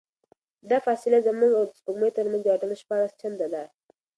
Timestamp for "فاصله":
0.85-1.17